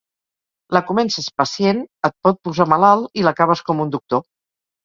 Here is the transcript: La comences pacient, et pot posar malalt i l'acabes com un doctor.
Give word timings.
La 0.77 0.81
comences 0.87 1.27
pacient, 1.41 1.83
et 2.09 2.15
pot 2.29 2.41
posar 2.49 2.69
malalt 2.75 3.21
i 3.23 3.27
l'acabes 3.29 3.63
com 3.69 3.85
un 3.85 3.97
doctor. 3.99 4.27